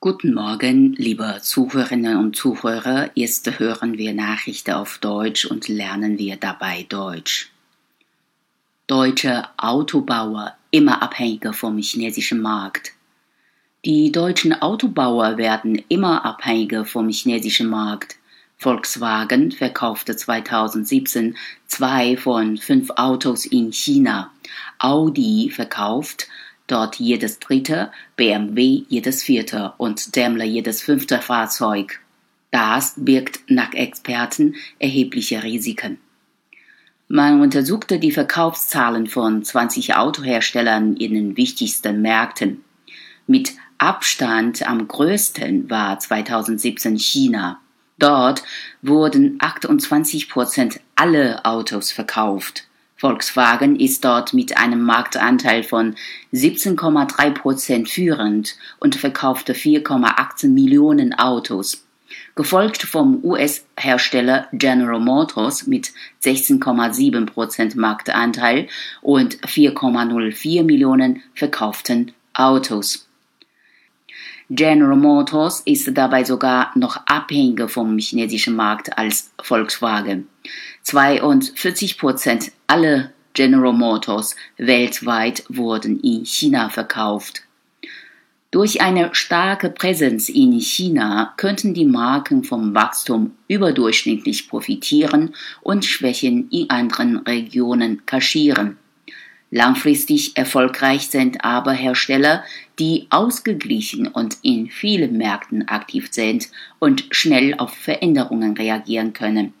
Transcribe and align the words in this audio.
Guten 0.00 0.32
Morgen, 0.32 0.92
liebe 0.92 1.40
Zuhörerinnen 1.42 2.18
und 2.18 2.36
Zuhörer. 2.36 3.10
Jetzt 3.14 3.58
hören 3.58 3.98
wir 3.98 4.14
Nachrichten 4.14 4.74
auf 4.74 4.98
Deutsch 4.98 5.44
und 5.44 5.66
lernen 5.66 6.18
wir 6.18 6.36
dabei 6.36 6.86
Deutsch. 6.88 7.50
Deutsche 8.86 9.48
Autobauer 9.56 10.56
immer 10.70 11.02
abhängiger 11.02 11.52
vom 11.52 11.78
chinesischen 11.78 12.40
Markt. 12.40 12.92
Die 13.84 14.12
deutschen 14.12 14.52
Autobauer 14.62 15.36
werden 15.36 15.82
immer 15.88 16.24
abhängiger 16.24 16.84
vom 16.84 17.08
chinesischen 17.08 17.68
Markt. 17.68 18.18
Volkswagen 18.56 19.50
verkaufte 19.50 20.14
2017 20.14 21.36
zwei 21.66 22.16
von 22.16 22.56
fünf 22.56 22.90
Autos 22.90 23.46
in 23.46 23.72
China. 23.72 24.30
Audi 24.78 25.50
verkauft 25.50 26.28
dort 26.68 26.96
jedes 26.96 27.40
dritte, 27.40 27.90
BMW 28.16 28.84
jedes 28.88 29.22
vierte 29.22 29.72
und 29.78 30.16
Daimler 30.16 30.44
jedes 30.44 30.82
fünfte 30.82 31.18
Fahrzeug. 31.18 32.00
Das 32.50 32.94
birgt 32.96 33.40
nach 33.48 33.74
Experten 33.74 34.54
erhebliche 34.78 35.42
Risiken. 35.42 35.98
Man 37.08 37.40
untersuchte 37.40 37.98
die 37.98 38.12
Verkaufszahlen 38.12 39.06
von 39.06 39.42
20 39.42 39.96
Autoherstellern 39.96 40.96
in 40.96 41.14
den 41.14 41.36
wichtigsten 41.36 42.02
Märkten. 42.02 42.62
Mit 43.26 43.54
Abstand 43.78 44.68
am 44.68 44.86
größten 44.86 45.70
war 45.70 45.98
2017 45.98 46.98
China. 46.98 47.60
Dort 47.98 48.42
wurden 48.82 49.38
28 49.40 50.28
Prozent 50.28 50.80
aller 50.96 51.40
Autos 51.44 51.92
verkauft. 51.92 52.67
Volkswagen 52.98 53.78
ist 53.78 54.04
dort 54.04 54.34
mit 54.34 54.58
einem 54.58 54.82
Marktanteil 54.82 55.62
von 55.62 55.94
17,3 56.32 57.30
Prozent 57.30 57.88
führend 57.88 58.56
und 58.80 58.96
verkaufte 58.96 59.54
4,18 59.54 60.48
Millionen 60.48 61.14
Autos, 61.14 61.86
gefolgt 62.34 62.82
vom 62.82 63.20
US-Hersteller 63.22 64.48
General 64.52 64.98
Motors 64.98 65.68
mit 65.68 65.92
16,7 66.24 67.26
Prozent 67.26 67.76
Marktanteil 67.76 68.66
und 69.00 69.38
4,04 69.42 70.64
Millionen 70.64 71.22
verkauften 71.34 72.12
Autos. 72.34 73.07
General 74.50 74.96
Motors 74.96 75.60
ist 75.66 75.90
dabei 75.92 76.24
sogar 76.24 76.72
noch 76.74 76.96
abhängiger 77.04 77.68
vom 77.68 77.98
chinesischen 77.98 78.56
Markt 78.56 78.96
als 78.96 79.30
Volkswagen. 79.42 80.26
42 80.84 81.98
Prozent 81.98 82.52
aller 82.66 83.10
General 83.34 83.74
Motors 83.74 84.36
weltweit 84.56 85.44
wurden 85.50 86.00
in 86.00 86.24
China 86.24 86.70
verkauft. 86.70 87.42
Durch 88.50 88.80
eine 88.80 89.14
starke 89.14 89.68
Präsenz 89.68 90.30
in 90.30 90.58
China 90.58 91.34
könnten 91.36 91.74
die 91.74 91.84
Marken 91.84 92.42
vom 92.42 92.74
Wachstum 92.74 93.32
überdurchschnittlich 93.48 94.48
profitieren 94.48 95.34
und 95.60 95.84
Schwächen 95.84 96.48
in 96.50 96.70
anderen 96.70 97.18
Regionen 97.18 98.06
kaschieren. 98.06 98.78
Langfristig 99.50 100.36
erfolgreich 100.36 101.08
sind 101.08 101.42
aber 101.42 101.72
Hersteller, 101.72 102.44
die 102.78 103.06
ausgeglichen 103.10 104.06
und 104.06 104.36
in 104.42 104.68
vielen 104.68 105.16
Märkten 105.16 105.66
aktiv 105.68 106.08
sind 106.10 106.48
und 106.78 107.06
schnell 107.10 107.54
auf 107.54 107.72
Veränderungen 107.72 108.56
reagieren 108.56 109.14
können. 109.14 109.54